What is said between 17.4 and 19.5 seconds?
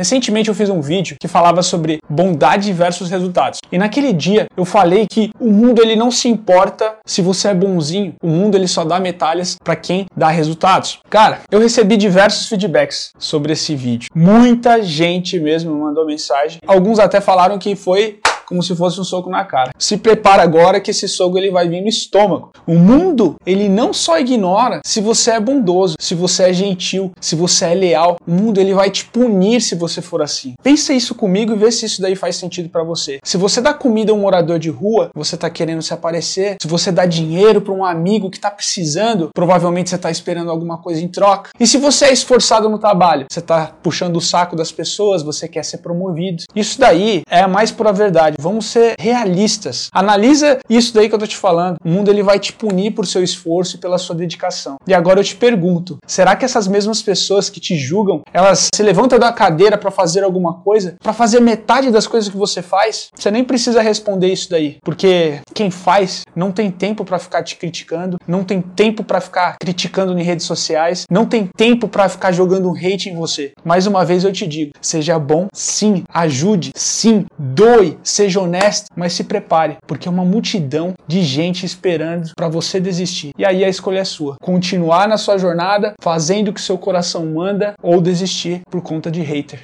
que foi como se fosse um soco na